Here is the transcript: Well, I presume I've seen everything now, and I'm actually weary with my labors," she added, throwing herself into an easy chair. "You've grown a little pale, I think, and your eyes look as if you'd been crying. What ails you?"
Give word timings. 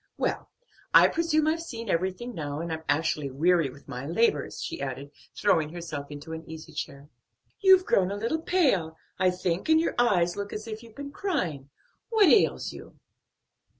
Well, 0.17 0.49
I 0.95 1.07
presume 1.09 1.45
I've 1.45 1.61
seen 1.61 1.87
everything 1.87 2.33
now, 2.33 2.59
and 2.59 2.73
I'm 2.73 2.81
actually 2.89 3.29
weary 3.29 3.69
with 3.69 3.87
my 3.87 4.03
labors," 4.07 4.59
she 4.59 4.81
added, 4.81 5.11
throwing 5.35 5.69
herself 5.69 6.09
into 6.09 6.33
an 6.33 6.43
easy 6.49 6.73
chair. 6.73 7.07
"You've 7.59 7.85
grown 7.85 8.09
a 8.09 8.15
little 8.17 8.41
pale, 8.41 8.97
I 9.19 9.29
think, 9.29 9.69
and 9.69 9.79
your 9.79 9.93
eyes 9.99 10.35
look 10.35 10.53
as 10.53 10.65
if 10.67 10.81
you'd 10.81 10.95
been 10.95 11.11
crying. 11.11 11.69
What 12.09 12.29
ails 12.29 12.73
you?" 12.73 12.95